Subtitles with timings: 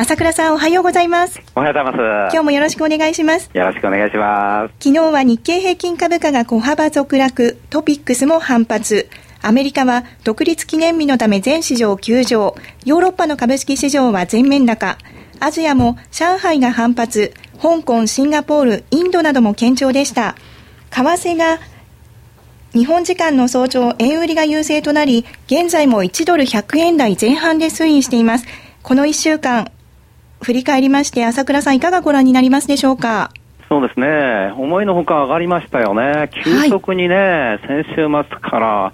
[0.00, 1.42] 朝倉さんおはようございます。
[1.56, 2.32] おはようございます。
[2.32, 3.50] 今日もよろしくお願いします。
[3.52, 4.74] よろしくお願いします。
[4.78, 9.08] 昨日は日経平均株価が小幅続落、トピックスも反発。
[9.42, 12.54] アメリカは独立記念日のため全市場休場。
[12.84, 14.98] ヨーロッパの株式市場は全面高。
[15.40, 17.34] アジアも上海が反発。
[17.60, 20.36] 香港、シンガポール、インドなども堅調でした。
[20.90, 21.58] 為替が
[22.72, 28.46] 日本時間の早朝、円売りが優勢となり、現在も1ドル100円台前半で推移しています。
[28.84, 29.72] この1週間、
[30.42, 33.30] 振り返りまして、朝倉さん、いかがご覧になりますでしょうか？
[33.68, 38.92] そうですね、思いのほか上がりましたよね、急速にね、はい、先週末から、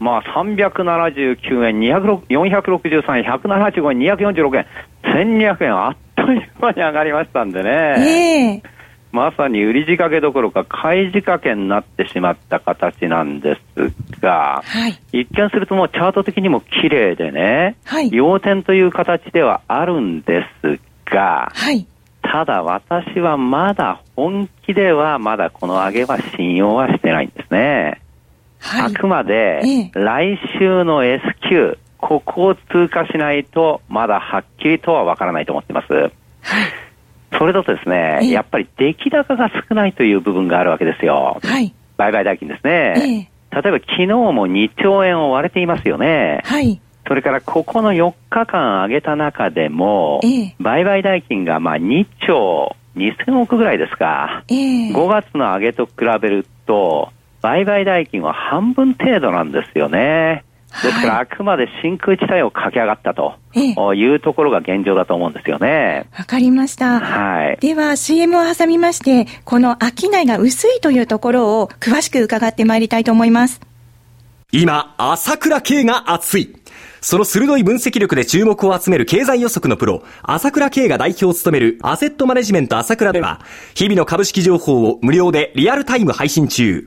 [0.00, 4.66] まあ、379円、463円、175円、246円、
[5.04, 8.60] 1200円、あっという間に上がりましたんでね。
[8.62, 8.75] えー
[9.16, 21.86] まさに売り仕掛けどころか買い仕掛けになってしまった形なんですが、はい、一見するともうチャート的にも綺麗でね、はい、要点という形ではあるんですが、はい、
[22.20, 28.02] ただ私はまだ本気ではまだこの上げは信用はしてないんですね。
[28.60, 36.12] あくまで来週の S q ここを通過しないとまだはっきりとはわからないと思っています。
[37.32, 41.38] それだとですね、やっぱり出来高が少ないという部分があるわけですよ。
[41.42, 41.74] はい。
[41.96, 43.30] 売買代金ですね。
[43.50, 46.42] 例えば昨日も2兆円を割れていますよね。
[46.44, 46.80] はい。
[47.06, 50.20] それからここの4日間上げた中でも、
[50.58, 54.44] 売買代金がまあ2兆2000億ぐらいですか。
[54.48, 57.10] えー、5月の上げと比べると、
[57.42, 60.44] 売買代金は半分程度なんですよね。
[60.82, 66.06] ですから、あくまで真空地帯を駆け上がったというところが現状だと思うんですよね。
[66.18, 67.00] わかりました。
[67.00, 67.56] はい。
[67.60, 73.60] では、CM を挟みまして、この商いが薄いというところを詳しく伺ってまいりたいと思います。
[74.52, 76.56] 今、朝倉慶が熱い。
[77.00, 83.40] その鋭い分析力で注目を集める経済予測のプロ、朝倉慶が代表を務めるアセットマネジメント朝倉では、
[83.74, 86.86] 日々の株式情報を無料でリアルタイム配信中。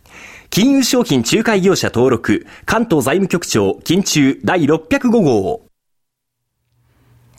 [0.53, 5.61] 金融商品仲介業者登録、関東財務局長、金中第605号。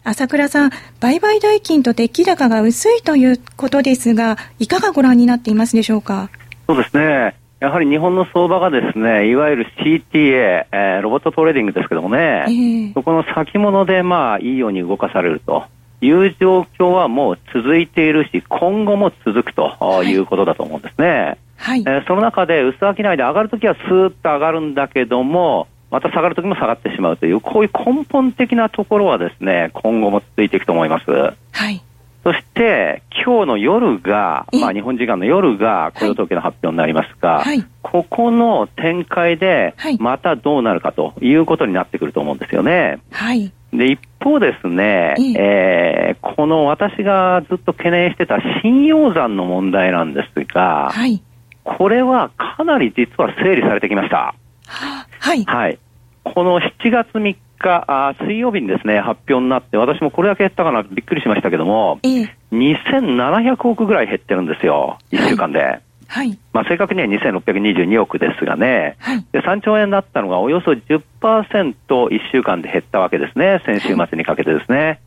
[0.02, 6.30] 朝倉さん、売買代金と出来高が薄いということですが、いかがご覧になっていますでしょうか？
[6.66, 7.36] そうですね。
[7.60, 15.64] やはり日本の相場がですね、いわゆる CTA、えー、ロボットトレーディングですけどもね、えー、そこの先物でまあいいように動かされると
[16.00, 21.06] いう状況はもう続いているし、今後も続くということだと思うんですね。
[21.08, 31.10] はいはい、えー、その中で薄商いで上がるときはスーッと上がるんだけども、また下がるときも下がってしまうという、こういう根本的なところはですね、今後も続いていくと思います。
[31.10, 31.82] はい。
[32.24, 43.00] そして、今日の夜が、まあ日本時間の夜が雇用統計の発表になりますが、はい、ここの展開で、またどうなるかということになってくると思うんですよね。
[43.10, 43.52] はい。
[43.72, 51.22] で、一方ですね、えー、この私がずっと懸念してた信用残の問題なんですが、はい。
[51.64, 54.34] これはかなり実は整理されてきました。
[54.66, 55.44] はい。
[55.44, 55.78] はい。
[56.24, 65.60] この7月3日、あ水曜日にですね、発表になって、私もこれだけ減ったかなびっくりしましたけども、ええ、2700億ぐらい減ってるんですよ、1週間で。
[65.60, 65.82] はい
[66.12, 66.38] はい。
[66.52, 75.00] まあ、正確には2622億ですがね、はい、で3兆円だったのがおよそ10%、1週間で減ったわけですね、先週末にかけてですね。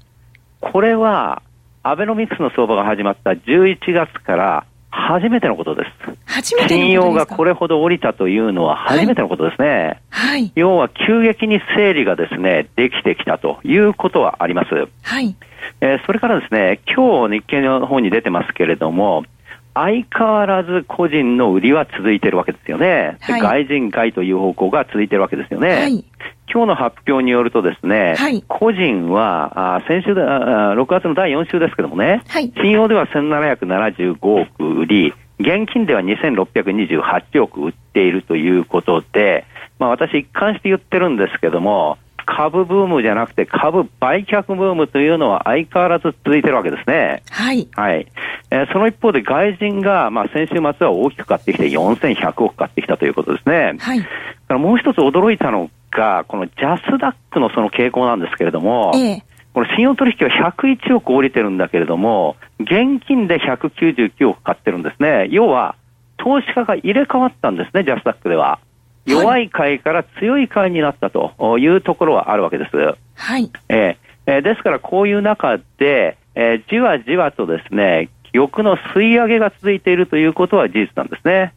[0.61, 1.43] はい、これは、
[1.83, 4.65] アベノミクスの相場が始まった11月から
[4.95, 6.17] 初めてのことです。
[6.25, 10.01] 初めて信用がこれほど降りたというのは初めてのことですね。
[10.09, 10.53] はい。
[10.55, 14.69] 要は急激に整理がですね、できてきたということはあります。
[15.03, 15.35] はい。
[15.81, 19.25] えー、それからですね、今日日経の方に出てますけれども、
[19.73, 23.17] 相変わらず個人の売りは続いているわけですよね。
[23.19, 25.69] はい、外人買いという方向が続いているわけですよね。
[25.69, 26.05] はい、
[26.51, 39.45] 今日の発表によるとですね、はい、個人は、あ先週であ、6月の第4週ですけどもね、はい、信用では1775億売り、現金では2628億売っているということで、
[39.79, 47.21] まあ私一貫して言ってるんですけども、株ブームじゃなくて株売却ブームというのは相変わらず続いてるわけですね。
[47.29, 47.67] はい。
[47.73, 48.07] はい。
[48.49, 53.75] えー、その一方で外人が、まあ先週末は大きく買ってきて4100億買ってきたということですね。
[53.79, 54.01] はい。
[54.47, 65.27] からもう一つ驚いたのが、このジャスダックのその傾向なんですけれども、ええ、この信用取引は101億降りてるんだけれども、現金で199億買ってるんですね。
[65.31, 65.75] 要は、
[66.17, 68.59] 投資家が入れ替わったんですね、ジャスダックでは。
[69.05, 72.75] 弱い買いから強い買いになったというところはあるわけです。
[73.15, 73.51] はい。
[73.69, 81.53] えー、ですからこういう中で、えー、じわじわとですね、玉の吸い上げが続いているということは事実なんですね。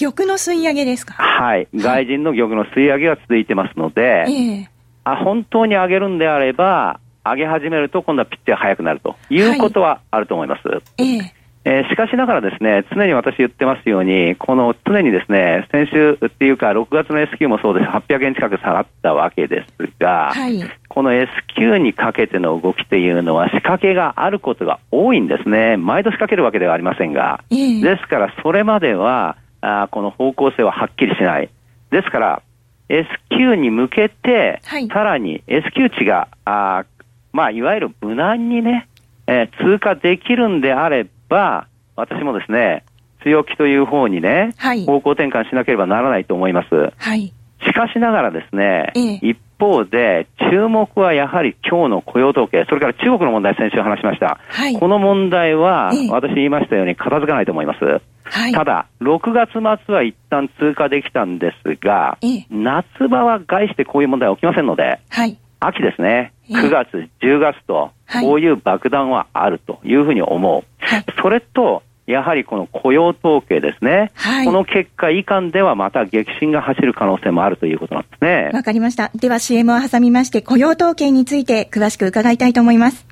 [0.00, 1.14] 玉の吸い上げですか？
[1.14, 1.68] はい。
[1.74, 4.66] 外人の玉の吸い上げが続いてますので、えー、
[5.04, 10.66] あ本当に上げるんであれば、上げ始めると今度はピッチが速くなるということはあると思います。
[10.68, 20.58] はい、えーえー、しかしながらですね、常に私言ってますように、この常にですね、先週っていうか、6月の S q もそうです、800円近く下がったわけですが、はい、
[20.88, 25.76] この S q にかけての動きというのは仕掛けがあることが多いんですね。
[25.76, 27.44] 毎度仕掛けるわけではありませんが。
[27.50, 31.50] えー、ですから、それまでは、あこの方向性ははっきりしない。
[31.90, 32.42] ですから、
[32.88, 36.84] S q に向けて、はい、さらに S q 値が、あ
[37.32, 38.88] まあ、いわゆる無難にね、
[39.26, 42.84] えー、通過できるんであれば、ば、私もですね、
[43.22, 46.92] 強気という方にね、はい、方向転換しなければならないと思います。
[46.96, 47.32] はい、
[47.64, 54.38] しかしながらですね、ええ、一方で、注目はやはり今日の雇用統計、それから中国の問題、先週話しました。
[54.48, 58.00] はい、この問題は、え、私言いましたように片付かないと思います。
[58.30, 59.52] はい、ただ、6月
[59.84, 62.18] 末は一旦通過できたんですが、
[62.50, 67.90] 夏場は概してこういう問題は起きませんので、はい、秋ですね、9月、10月と、
[68.20, 70.64] こういう爆弾はあるというふうに思う。
[70.78, 78.50] はい、それと、やはりこの雇用統計ですね、はい、この結果以下ではまた激震が走る可能性もあるということなんですね。
[78.52, 79.12] わかりました。
[79.14, 83.06] では CM を挟みまして雇用統計について詳しく伺いたいと思います。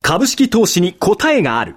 [0.00, 1.76] 株式投資に答えがある。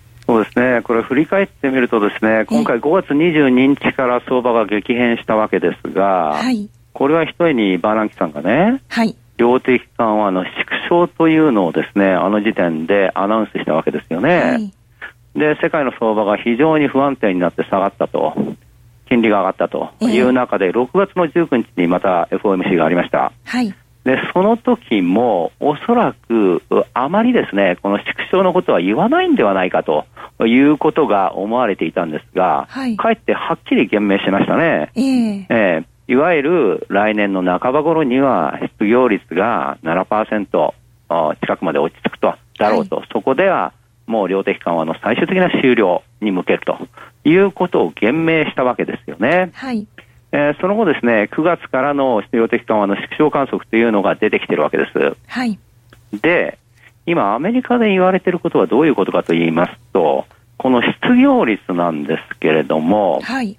[0.27, 10.53] そうですね、これ振り返ってみるとですね、今回5月22日から相場が激変したわけですが、はい、これは一重にバーナンキさんがね、はい、量的緩和の縮
[10.87, 14.37] 小というのをですね、あの時点でアナウンスしたわけですよね。
[14.37, 14.73] はい、
[15.35, 18.55] で、世界の相場が非常に不安定になって下がったと。
[19.11, 23.33] 金利が上がったという中で、6月の19日にまた FOMC がありました。
[23.43, 23.75] はい。
[24.03, 30.05] で、その時も、おそらく、あまりですね、この縮小のことは言わないんではないかと
[30.45, 34.91] いうことが思われていたんですが、はい、かえってはっきり言明しましたね。
[34.95, 40.73] えー、えー、いわゆる来年の半ば頃には失業率が7%
[41.41, 43.73] 近くまで落ち着くと、だろうと、はい、そこでは
[44.07, 46.77] もう量的緩和の最終的な終了に向けると
[47.23, 49.51] いうことを言明したわけですよね。
[49.53, 49.87] はい。
[50.31, 55.17] えー、その後ですね、9月からの量的緩和の縮小観測というのが出てきてるわけです。
[55.27, 55.59] はい。
[56.21, 56.57] で、
[57.05, 60.25] 今アメリカで言われていることはどういうことかと言いますと、
[60.57, 63.57] この失業率なんですけれども、はい。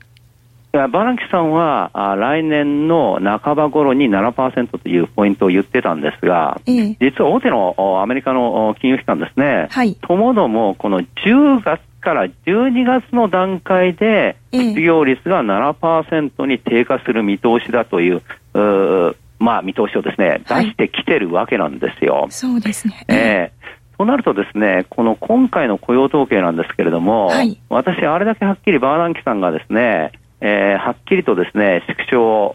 [0.72, 18.22] バランキさんはあ来年の半ば頃に7%というポイントを言ってたんですが、ええ、実は大手のアメリカの金融機関ですね、はい、ともどもこの10月から12月の段階で失業率が7%に低下する見通しだという、
[18.54, 22.26] うまあ見通しをですね、出してきてるわけなんですよ。
[22.28, 23.04] そうですね。
[23.08, 23.62] ええ
[24.02, 32.52] となるとですね、この今回の雇用統計なんですけれども、はい、私、あれだけはっきりバーナンキさんがですね、えー、はっきりとですね、縮小、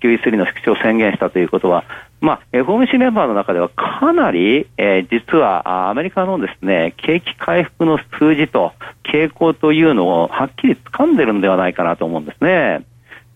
[0.00, 1.84] QE3 の縮小を宣言したということは、
[2.24, 8.72] まあ、FOMC メンバーの中ではかなり、えー、実はアメリカのですね、景気回復の数字と
[9.04, 12.86] 傾向というのをはっきり掴んでるんではないかなと思うんですね。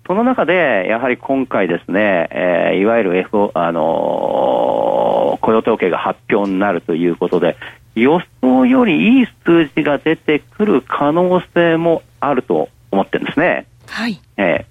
[0.06, 7.58] その中で、やはり今回ですね、えー、いわゆる F、あのー、雇用統計が発表になるということで、
[7.94, 13.66] 予想よりいい数字が出てくる可能性もあると思ってるんですね。
[13.86, 14.18] はい。
[14.38, 14.64] え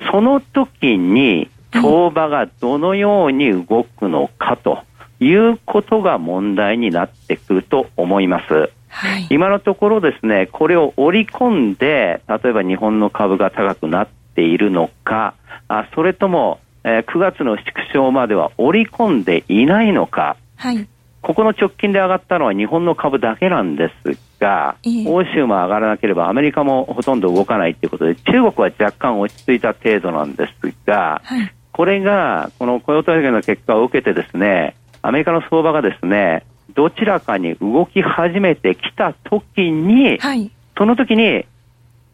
[0.00, 1.48] ー、その時に、
[1.82, 4.80] 相場がどのように動くのかと
[5.20, 8.70] いうことが問題になってくると思います。
[8.88, 15.34] はい、今のところですね、これを織り込んで、例えば日本の株が高くなっているのか、
[15.68, 20.88] あそれとも、えー、9月の縮小までは織り込んでいないのか、はい、
[21.20, 41.44] ここの直近で上がったのは日本の株だけなんですが、えー、欧州も上がらなければアメリカもほとんど動かないということで、中国は若干落ち着いた程度なんですが、はい、これが、この雇用統計の結果を受けてですね、アメリカの相場がですね、どちらかに動き始めてきたときに、はい、その時に、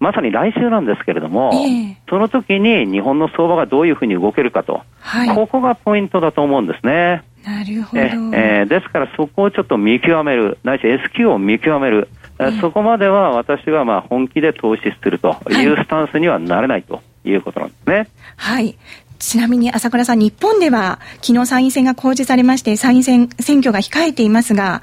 [0.00, 7.22] まさに来週なんですけれども、えー、その時に日本の相場がどういうふうに動けるかと、はい、ここがポイントだと思うんですね。
[7.44, 8.02] なるほど。
[8.02, 12.08] えー、ですからそこをちょっと見極める、ないし S q を見極める、
[12.40, 18.08] えー、そこまでは私はまあ本気で投資するというスタンスにはなれないということなんですね。
[18.36, 18.76] はい。
[19.22, 24.82] ちなみに朝倉さん、日本では昨日参院選が公示されまして、参院選選挙が控えていますが、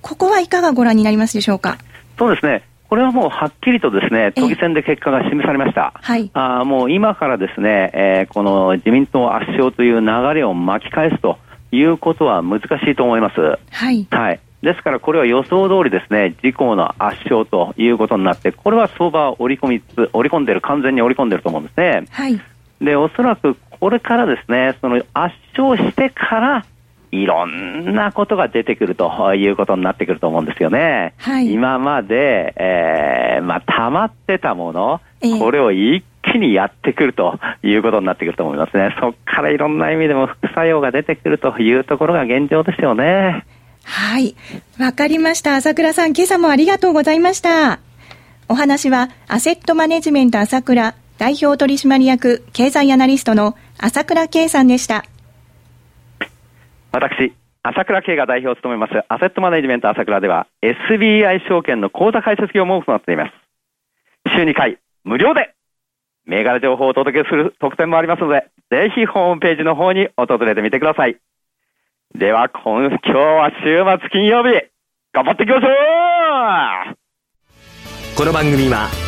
[0.00, 1.76] ここはいかがご覧になりますでしょうか？
[2.18, 2.64] そうですね。
[2.88, 5.92] これはもうはっきりとですね、都議選で結果が示されました。
[5.94, 6.30] はい。
[6.32, 11.38] あもう今からですね、えー、この自民党圧勝という流れを巻き返すと
[11.70, 13.58] いうことは難しいと思います。
[13.70, 14.06] はい。
[14.10, 14.40] はい。
[14.62, 22.06] ですからこれは予想通りですね、自公の圧勝ということになって、これは相場を織り込みつ、織り込んでる、完全に織り込んでると思うんですね。
[22.10, 22.40] はい。
[22.80, 26.64] で、おそらくこれからですね、その圧勝してから、
[27.10, 31.14] いろんなことが出てくるということになってくると思うんですよね。
[31.16, 38.94] はい、今まで、えー、まあ、溜まってたもの、えー、これを一気にやってくるということになってくると思いますね。
[39.00, 43.46] そこからいろんな意味でも副作用が出てくるというところが現状ですよね。
[43.84, 44.34] はい。
[44.78, 45.56] わかりました。
[45.56, 47.78] 朝倉さん、今朝もありがとうございました。
[48.48, 55.04] お話は、アセットマネジメント朝倉代表取締役経済アナリストの朝倉圭さんでした。
[56.92, 63.32] 私、朝倉圭が代表を務めますアセットマネジメント朝倉では SBI 証券の口座開設業務を行っています。
[64.34, 65.54] 週2回無料で
[66.24, 71.16] 銘柄情報をお届けする特典もありますので、ぜひホームページの方に訪れてみてください。
[72.14, 74.50] では、今今日は週末金曜日、
[75.12, 75.68] 頑張っていきましょ
[76.92, 76.96] う
[78.16, 79.07] この番組は